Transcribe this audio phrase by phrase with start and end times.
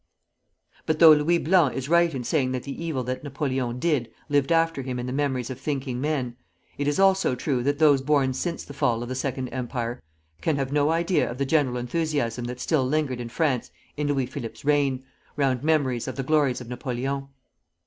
[0.87, 4.51] But though Louis Blanc is right in saying that the evil that Napoleon did, lived
[4.51, 6.35] after him in the memories of thinking men,
[6.79, 10.01] it is also true that those born since the fall of the Second Empire
[10.41, 14.25] can have no idea of the general enthusiasm that still lingered in France in Louis
[14.25, 17.27] Philippe's reign, round memories of the glories of Napoleon.